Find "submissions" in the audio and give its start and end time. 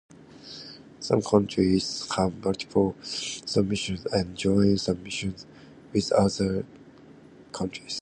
3.03-4.03, 4.81-5.45